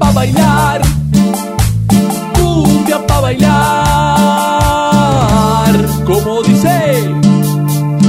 pa' 0.00 0.12
bailar, 0.12 0.80
cumbia 2.34 2.98
pa' 3.06 3.20
bailar. 3.20 3.50
Como 6.04 6.42
dice, 6.42 6.76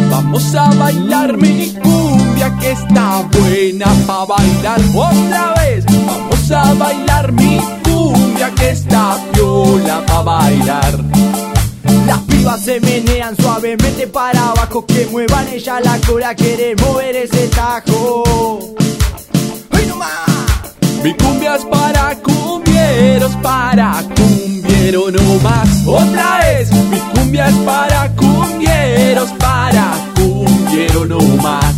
vamos 0.09 0.55
a 0.55 0.69
bailar 0.81 1.37
mi 1.37 1.73
cumbia 1.83 2.57
que 2.59 2.71
está 2.71 3.27
buena 3.33 3.87
pa' 4.07 4.25
bailar. 4.25 4.79
Otra 4.95 5.53
vez, 5.59 5.85
vamos 6.07 6.51
a 6.51 6.73
bailar 6.73 7.31
mi 7.33 7.59
cumbia 7.83 8.49
que 8.55 8.69
está 8.69 9.17
viola 9.33 10.01
pa' 10.07 10.23
bailar. 10.23 10.93
Las 12.07 12.19
pibas 12.19 12.61
se 12.61 12.79
menean 12.79 13.35
suavemente 13.35 14.07
para 14.07 14.49
abajo 14.49 14.85
Que 14.85 15.07
muevan 15.11 15.47
ella 15.49 15.79
la 15.81 15.97
cola, 15.99 16.33
quiere 16.35 16.75
mover 16.77 17.15
ese 17.15 17.47
tajo 17.47 18.30
Otra 25.85 26.39
vez, 26.39 26.69
mi 26.89 26.97
cumbia 26.97 27.47
es 27.47 27.55
para 27.57 28.13
cumbieros, 28.15 29.29
para 29.39 29.93
cumbiero 30.15 31.05
no 31.05 31.19
más. 31.41 31.73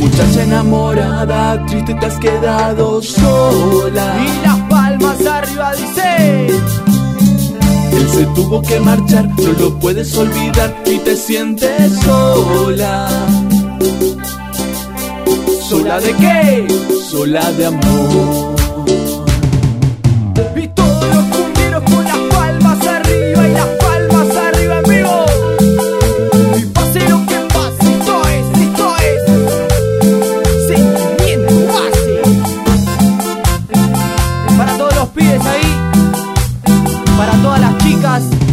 Muchacha 0.00 0.42
enamorada, 0.42 1.64
triste 1.66 1.94
te 1.94 2.06
has 2.06 2.18
quedado 2.18 3.00
sola. 3.00 4.16
Y 4.18 4.46
las 4.46 4.58
palmas 4.68 5.24
arriba 5.24 5.72
dice 5.74 6.46
Él 7.92 8.08
se 8.08 8.26
tuvo 8.34 8.60
que 8.60 8.80
marchar, 8.80 9.28
no 9.28 9.52
lo 9.52 9.78
puedes 9.78 10.16
olvidar 10.16 10.74
y 10.84 10.98
te 10.98 11.14
sientes 11.14 11.92
sola. 12.00 13.08
¿Sola 15.68 16.00
de 16.00 16.12
qué? 16.14 16.66
Sola 17.08 17.52
de 17.52 17.66
amor. 17.66 18.51
Las 38.12 38.51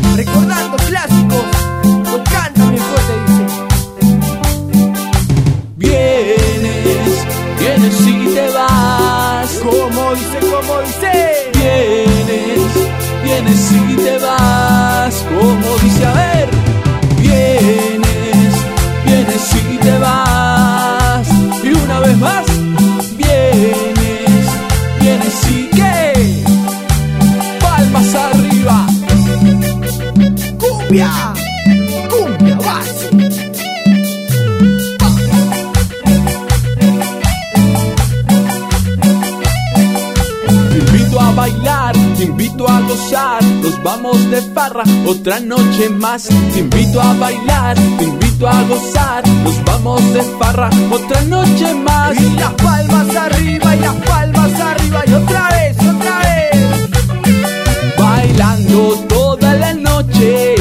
a 42.70 42.82
gozar, 42.82 43.44
nos 43.62 43.82
vamos 43.84 44.30
de 44.30 44.42
farra 44.54 44.84
otra 45.06 45.40
noche 45.40 45.90
más. 45.90 46.30
Te 46.54 46.60
invito 46.60 47.02
a 47.02 47.14
bailar, 47.14 47.76
te 47.98 48.04
invito 48.04 48.48
a 48.48 48.64
gozar, 48.64 49.28
nos 49.44 49.64
vamos 49.66 50.02
de 50.14 50.24
farra 50.40 50.70
otra 50.92 51.22
noche 51.24 51.74
más. 51.74 52.20
Y 52.20 52.30
las 52.36 52.54
palmas 52.54 53.16
arriba 53.16 53.76
y 53.76 53.80
las 53.80 53.96
palmas 53.96 54.60
arriba 54.60 55.04
y 55.08 55.14
otra 55.14 55.50
vez, 55.50 55.78
otra 55.96 56.20
vez. 56.20 57.98
Bailando 57.98 59.06
toda 59.08 59.54
la 59.56 59.74
noche, 59.74 60.56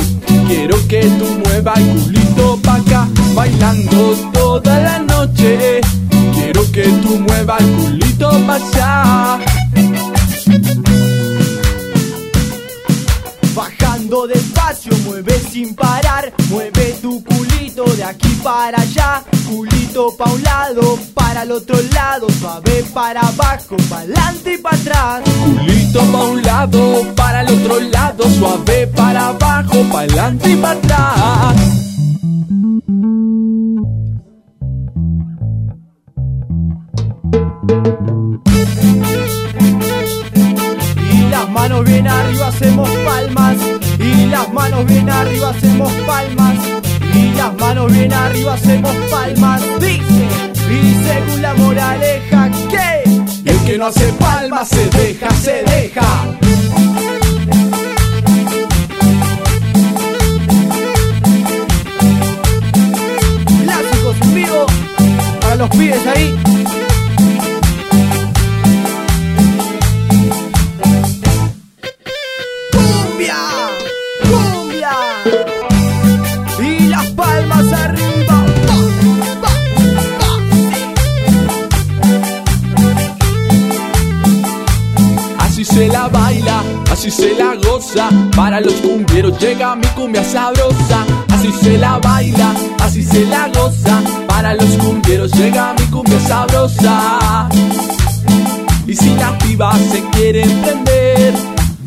quiero 0.46 0.76
que 0.88 1.00
tú 1.18 1.26
muevas 1.44 1.78
el 1.78 2.17
sin 15.58 15.74
parar, 15.74 16.32
mueve 16.50 16.96
tu 17.02 17.24
culito 17.24 17.82
de 17.96 18.04
aquí 18.04 18.28
para 18.44 18.80
allá, 18.80 19.24
culito 19.48 20.16
pa' 20.16 20.30
un 20.30 20.40
lado, 20.44 20.96
para 21.14 21.42
el 21.42 21.50
otro 21.50 21.76
lado, 21.92 22.28
suave 22.38 22.84
para 22.94 23.22
abajo, 23.22 23.76
para 23.88 24.02
adelante 24.02 24.54
y 24.54 24.58
para 24.58 24.76
atrás. 24.76 25.22
Culito 25.56 26.00
pa' 26.12 26.24
un 26.34 26.42
lado, 26.42 27.14
para 27.16 27.40
el 27.40 27.48
otro 27.48 27.80
lado, 27.80 28.24
suave 28.38 28.86
para 28.86 29.28
abajo, 29.28 29.82
para 29.90 30.04
adelante 30.04 30.48
y 30.48 30.56
para 30.56 30.78
atrás. 30.78 31.56
Y 41.12 41.30
las 41.30 41.50
manos 41.50 41.84
bien 41.84 42.06
arriba 42.06 42.46
hacemos 42.46 42.88
las 43.04 43.27
bien 44.86 45.10
arriba 45.10 45.50
hacemos 45.50 45.92
palmas, 46.06 46.54
y 47.14 47.32
las 47.34 47.54
manos 47.58 47.92
bien 47.92 48.12
arriba 48.12 48.54
hacemos 48.54 48.94
palmas. 49.10 49.62
Dice, 49.80 50.28
y 50.70 50.94
según 51.04 51.42
la 51.42 51.54
moraleja 51.54 52.50
que 52.70 53.02
El 53.44 53.58
que 53.64 53.78
no 53.78 53.86
hace 53.86 54.12
palmas 54.14 54.68
se 54.68 54.88
deja, 54.90 55.30
se 55.30 55.62
deja. 55.64 56.38
clásicos 63.62 64.34
vivo 64.34 64.66
para 65.40 65.56
los 65.56 65.70
pibes 65.70 66.06
ahí. 66.06 66.37
Llega 89.38 89.76
mi 89.76 89.86
cumbia 89.88 90.24
sabrosa. 90.24 91.04
Así 91.30 91.52
se 91.60 91.78
la 91.78 91.98
baila, 91.98 92.54
así 92.80 93.02
se 93.02 93.24
la 93.26 93.48
goza. 93.48 94.02
Para 94.26 94.54
los 94.54 94.70
cumbieros 94.76 95.32
llega 95.32 95.74
mi 95.78 95.86
cumbia 95.86 96.20
sabrosa. 96.20 97.48
Y 98.86 98.94
si 98.94 99.14
las 99.14 99.32
pibas 99.42 99.78
se 99.90 100.02
quieren 100.10 100.62
prender, 100.62 101.34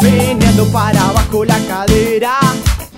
Meneando 0.02 0.66
para 0.72 1.00
abajo 1.10 1.46
la 1.46 1.58
cadera, 1.68 2.40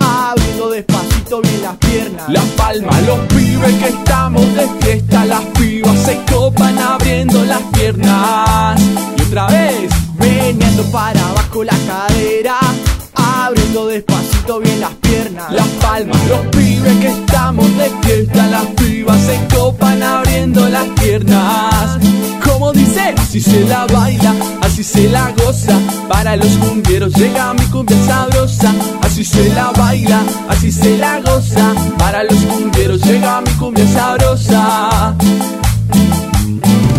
abriendo 0.00 0.70
despacito 0.70 1.42
bien 1.42 1.62
las 1.62 1.76
piernas. 1.76 2.28
las 2.28 2.44
palmas, 2.56 3.02
los 3.02 3.18
pibes 3.28 3.74
que 3.74 3.88
estamos 3.88 4.54
de 4.54 4.66
fiesta, 4.80 5.24
las 5.26 5.42
pibas 5.58 5.98
se 5.98 6.18
copan 6.32 6.78
abriendo 6.78 7.44
las 7.44 7.62
piernas. 7.74 8.80
Y 9.18 9.22
otra 9.22 9.46
vez, 9.48 9.90
Meneando 10.18 10.82
para 10.84 11.20
abajo 11.28 11.62
la 11.64 11.76
cadera, 11.86 12.58
abriendo 13.44 13.86
despacito 13.86 14.60
bien 14.60 14.80
las 14.80 14.94
piernas. 14.94 15.52
Las 15.52 15.68
palmas, 15.80 16.18
los 16.28 16.40
pibes 16.46 16.96
que 16.98 17.08
estamos 17.08 17.66
de 17.76 17.90
fiesta, 18.02 18.46
las 18.46 18.66
pibas 18.66 19.20
se 19.20 19.38
copan 19.54 20.02
abriendo 20.02 20.66
las 20.68 20.86
piernas. 21.00 21.98
Como 22.42 22.72
dice, 22.72 23.14
así 23.18 23.40
se 23.40 23.60
la 23.64 23.86
baila, 23.86 24.34
así 24.62 24.82
se 24.82 25.08
la 25.08 25.30
goza. 25.36 25.78
Para 26.08 26.36
los 26.36 26.56
cumbieros 26.56 27.12
llega 27.14 27.52
mi 27.54 27.64
cumbia 27.66 27.96
sabrosa. 28.06 28.72
Así 29.02 29.24
se 29.24 29.52
la 29.52 29.70
baila, 29.72 30.22
así 30.48 30.72
se 30.72 30.96
la 30.96 31.20
goza. 31.20 31.74
Para 31.98 32.24
los 32.24 32.38
cumbieros 32.46 33.02
llega 33.02 33.42
mi 33.42 33.50
cumbia 33.52 33.86
sabrosa. 33.88 35.16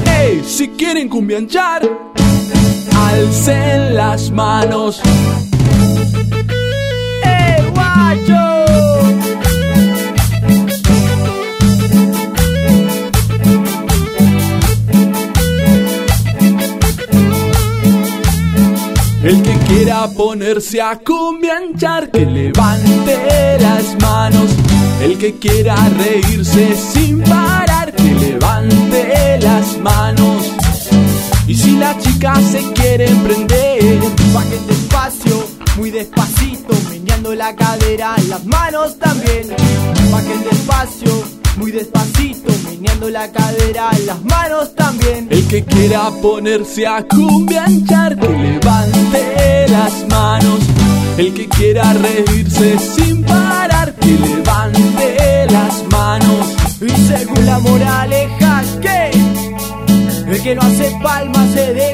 Ey, 0.06 0.44
si 0.46 0.68
quieren 0.70 1.10
cumbianchar, 1.10 1.82
alcen 2.96 3.96
las 3.96 4.30
manos. 4.30 5.02
Ponerse 20.10 20.82
a 20.82 21.00
cumbianchar, 21.00 22.12
que 22.12 22.26
levante 22.26 23.58
las 23.60 23.96
manos. 24.02 24.52
El 25.02 25.18
que 25.18 25.36
quiera 25.36 25.76
reírse 25.98 26.76
sin 26.76 27.22
parar, 27.22 27.94
que 27.94 28.14
levante 28.14 29.40
las 29.42 29.78
manos. 29.80 30.52
Y 31.48 31.56
si 31.56 31.78
la 31.78 31.98
chica 32.00 32.36
se 32.36 32.62
quiere 32.74 33.08
emprender, 33.08 34.00
bajen 34.34 34.68
despacio, 34.68 35.48
muy 35.78 35.92
despacito, 35.92 36.74
meneando 36.90 37.36
la 37.36 37.56
cadera, 37.56 38.16
las 38.28 38.46
manos 38.46 38.98
también. 38.98 39.48
Bajen 40.12 40.44
despacio, 40.44 41.24
muy 41.58 41.72
despacito, 41.72 42.52
meneando 42.66 43.10
la 43.10 43.32
cadera, 43.32 43.92
las 44.06 44.24
manos 44.24 44.74
también. 44.76 45.28
El 45.30 45.48
que 45.48 45.64
quiera 45.64 46.10
ponerse 46.22 46.88
a 46.88 47.06
cumbianchar, 47.08 48.18
que 48.18 48.30
levante 48.30 48.95
las 49.78 50.08
manos. 50.10 50.60
El 51.18 51.34
que 51.34 51.48
quiera 51.48 51.94
reírse 51.94 52.78
sin 52.80 53.24
parar, 53.24 53.94
que 53.96 54.14
levante 54.28 55.48
las 55.50 55.84
manos. 55.90 56.44
Y 56.82 56.90
según 57.10 57.46
la 57.46 57.60
moraleja, 57.60 58.64
que 58.82 59.12
el 60.32 60.44
que 60.44 60.56
no 60.56 60.62
hace 60.62 60.88
palmas 61.04 61.48
se 61.54 61.74
deja, 61.74 61.85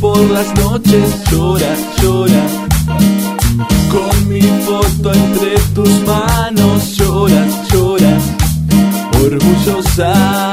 por 0.00 0.18
las 0.30 0.54
noches 0.54 1.24
llora, 1.30 1.74
llora. 2.00 2.42
Con 3.90 4.28
mi 4.28 4.40
foto 4.40 5.12
entre 5.12 5.58
tus 5.74 5.90
manos 6.06 6.96
lloras, 6.96 7.68
lloras. 7.70 8.22
Orgullosa. 9.22 10.52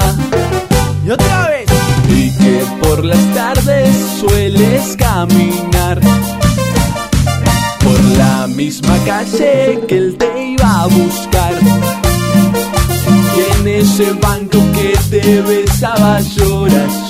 y 1.05 1.09
otra 1.09 1.47
vez. 1.49 1.67
Y 2.09 2.31
que 2.31 2.65
por 2.81 3.05
las 3.05 3.23
tardes 3.33 3.95
sueles 4.19 4.95
caminar 4.97 6.01
por 7.83 8.03
la 8.17 8.47
misma 8.47 8.97
calle 9.05 9.79
que 9.87 9.97
él 9.97 10.17
te 10.17 10.47
iba 10.51 10.81
a 10.81 10.87
buscar. 10.87 11.53
Y 13.35 13.59
en 13.59 13.67
ese 13.67 14.11
banco 14.13 14.59
que 14.73 14.97
te 15.09 15.41
besaba 15.41 16.19
lloras. 16.21 17.06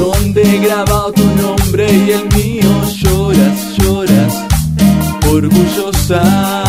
Donde 0.00 0.40
he 0.42 0.58
grabado 0.60 1.12
tu 1.12 1.24
nombre 1.42 1.92
y 1.92 2.12
el 2.12 2.24
mío 2.34 2.70
lloras, 3.02 3.76
lloras. 3.76 4.34
Orgullosa 5.30 6.64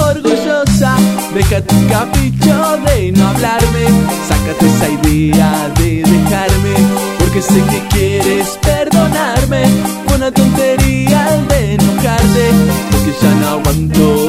orgullosa 0.00 0.96
Deja 1.34 1.60
tu 1.62 1.76
capricho 1.88 2.78
de 2.86 3.12
no 3.12 3.28
hablarme 3.28 3.84
Sácate 4.28 4.66
esa 4.66 4.88
idea 4.88 5.70
de 5.78 6.02
dejarme 6.02 6.74
Porque 7.18 7.42
sé 7.42 7.60
que 7.70 7.80
quieres 7.94 8.58
perdonarme 8.62 9.64
una 10.14 10.30
tontería 10.30 11.34
el 11.34 11.48
de 11.48 11.74
enojarte 11.74 12.46
Porque 12.90 13.12
ya 13.20 13.34
no 13.34 13.48
aguanto 13.48 14.19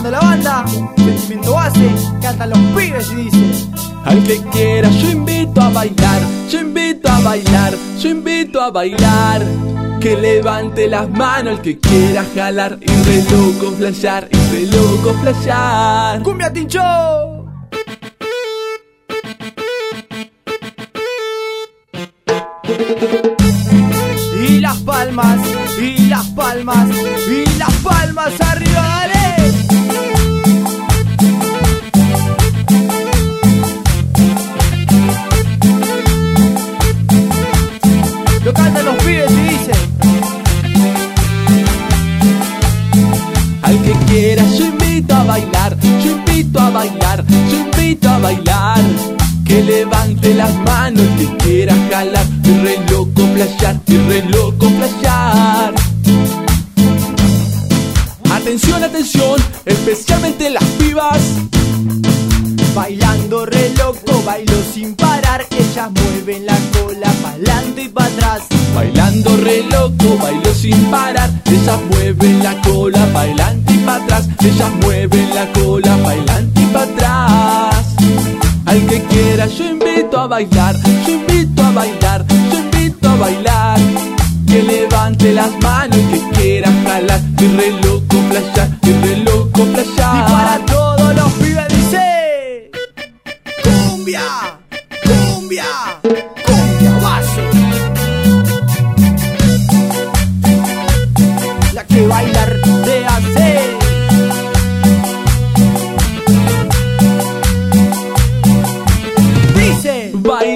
sonando 0.00 0.10
la 0.10 0.20
banda. 0.20 0.64
Sentimiento 0.96 1.52
base, 1.54 1.90
cantan 2.20 2.50
los 2.50 2.58
pibes 2.58 3.10
y 3.12 3.14
dice. 3.16 3.66
Al 4.04 4.22
que 4.24 4.42
quiera 4.50 4.88
yo 4.90 5.10
invito 5.10 5.60
a 5.60 5.68
bailar, 5.68 6.22
yo 6.50 6.60
invito 6.60 7.08
a 7.10 7.20
bailar, 7.20 7.74
yo 7.98 8.08
invito 8.08 8.60
a 8.60 8.70
bailar. 8.70 9.42
Que 10.00 10.16
levante 10.16 10.88
las 10.88 11.10
manos 11.10 11.54
el 11.54 11.60
que 11.60 11.78
quiera 11.78 12.24
jalar 12.34 12.78
y 12.80 12.86
re 12.86 13.22
loco 13.30 13.72
flashear, 13.76 14.28
y 14.32 14.36
re 14.50 14.66
loco 14.66 15.14
flashear. 15.20 16.22
¡Cumbia 16.22 16.50
Tincho! 16.50 16.80
Y 24.42 24.60
las 24.60 24.78
palmas, 24.78 25.38
y 25.78 26.06
las 26.06 26.26
palmas, 26.28 26.88
Al 44.10 44.16
que 44.16 44.22
quiera 44.22 44.44
yo 44.58 44.64
invito 44.66 45.14
a 45.14 45.22
bailar, 45.22 45.76
yo 46.02 46.10
invito 46.16 46.58
a 46.58 46.70
bailar, 46.70 47.24
yo 47.48 47.58
invito 47.58 48.08
a 48.08 48.18
bailar. 48.18 48.80
Que 49.44 49.62
levante 49.62 50.34
las 50.34 50.52
manos 50.64 51.02
el 51.02 51.16
que 51.16 51.36
quiera 51.36 51.74
jalar, 51.88 52.26
y 52.42 52.58
re 52.58 52.78
loco 52.90 53.22
flashear, 53.34 53.80
y 53.86 54.32
loco 54.32 54.68
flashear. 54.68 55.74
Atención, 58.32 58.82
atención, 58.82 59.40
especialmente 59.64 60.50
las 60.50 60.64
pibas. 60.64 61.20
Bailando 62.80 63.44
re 63.44 63.74
loco, 63.76 64.22
bailo 64.24 64.56
sin 64.72 64.94
parar 64.94 65.46
Ellas 65.50 65.90
mueven 65.90 66.46
la 66.46 66.56
cola 66.72 67.12
pa'lante 67.22 67.82
y 67.82 67.88
pa' 67.90 68.06
atrás 68.06 68.44
Bailando 68.74 69.36
re 69.36 69.64
loco, 69.64 70.16
bailo 70.22 70.54
sin 70.54 70.90
parar. 70.90 71.28
Ellas 71.44 71.78
mueven 71.90 72.42
la 72.42 72.58
cola, 72.62 73.04
bailante 73.12 73.74
y 73.74 73.78
para 73.78 74.02
atrás. 74.02 74.28
Ellas 74.40 74.70
mueven 74.80 75.34
la 75.34 75.52
cola, 75.52 75.94
bailante 75.96 76.62
y 76.62 76.66
para 76.66 76.84
atrás. 76.84 77.86
Al 78.64 78.86
que 78.86 79.02
quiera 79.02 79.46
yo 79.46 79.64
invito 79.64 80.18
a 80.18 80.26
bailar, 80.26 80.76
yo 81.06 81.12
invito 81.12 81.62
a 81.62 81.70
bailar, 81.72 82.24
yo 82.26 82.58
invito 82.58 83.10
a 83.10 83.16
bailar. 83.16 83.78
Que 84.46 84.62
levante 84.62 85.34
las 85.34 85.50
manos 85.60 85.98
que 86.10 86.20
quiera 86.40 86.70
jalar. 86.84 87.20
Y 87.40 87.46
re 87.56 87.70
loco 87.82 88.16
flashear, 88.30 88.70
y 88.82 88.92
re 88.92 89.16
loco 89.18 89.66
Y 89.66 90.69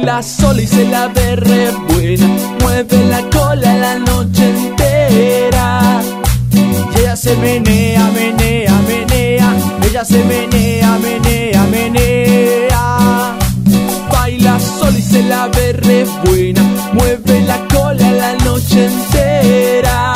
Baila 0.04 0.22
sola 0.22 0.60
y 0.60 0.66
se 0.66 0.84
la 0.84 1.08
ve 1.08 1.34
re 1.34 1.70
buena. 1.88 2.26
Mueve 2.60 3.06
la 3.06 3.22
cola 3.30 3.74
la 3.74 3.98
noche 3.98 4.50
entera. 4.50 6.02
Y 6.52 7.00
ella 7.00 7.16
se 7.16 7.34
menea, 7.36 8.10
menea, 8.10 8.74
menea. 8.86 9.56
Ella 9.82 10.04
se 10.04 10.22
menea, 10.24 10.98
menea, 10.98 11.62
menea. 11.70 13.38
Baila 14.12 14.60
sola 14.60 14.98
y 14.98 15.00
se 15.00 15.22
la 15.22 15.48
ve 15.48 15.72
re 15.72 16.04
buena. 16.22 16.60
Mueve 16.92 17.40
la 17.40 17.66
cola 17.68 18.12
la 18.12 18.34
noche 18.44 18.84
entera. 18.84 20.12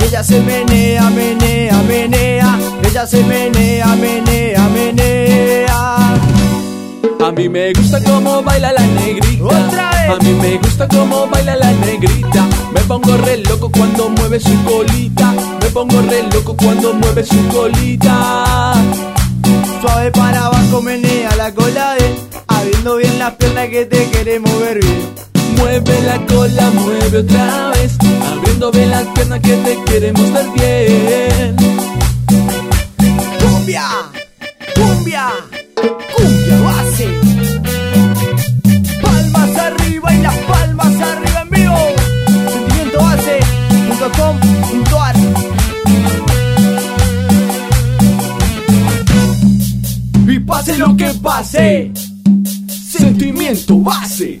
Y 0.00 0.04
ella 0.04 0.22
se 0.22 0.42
menea, 0.42 1.08
menea, 1.08 1.82
menea. 1.88 2.58
Ella 2.84 3.06
se 3.06 3.22
menea, 3.22 3.45
A 10.08 10.18
mí 10.22 10.32
me 10.34 10.56
gusta 10.58 10.86
cómo 10.86 11.26
baila 11.26 11.56
la 11.56 11.72
negrita. 11.72 12.46
Me 12.72 12.80
pongo 12.82 13.16
re 13.16 13.38
loco 13.38 13.70
cuando 13.70 14.08
mueve 14.08 14.38
su 14.38 14.54
colita. 14.64 15.32
Me 15.60 15.68
pongo 15.70 16.00
re 16.02 16.22
loco 16.32 16.56
cuando 16.56 16.94
mueve 16.94 17.24
su 17.24 17.48
colita. 17.48 18.74
Suave 19.80 20.12
para 20.12 20.46
abajo, 20.46 20.80
menea 20.80 21.34
la 21.36 21.52
cola 21.52 21.94
de. 21.96 22.14
Abriendo 22.46 22.96
bien 22.96 23.18
las 23.18 23.34
piernas 23.34 23.68
que 23.68 23.84
te 23.86 24.10
queremos 24.10 24.60
ver 24.60 24.78
bien. 24.80 25.14
Mueve 25.56 26.00
la 26.02 26.24
cola, 26.26 26.70
mueve 26.70 27.18
otra 27.18 27.70
vez. 27.70 27.96
Abriendo 28.30 28.70
bien 28.70 28.90
las 28.90 29.06
piernas 29.08 29.40
que 29.40 29.56
te 29.56 29.84
queremos 29.84 30.32
ver 30.32 30.46
bien. 30.54 31.56
Cumbia, 33.40 33.84
cumbia, 34.74 35.30
cumbia 36.14 36.60
base. 36.60 37.35
Sentimiento 52.68 53.78
base. 53.78 54.40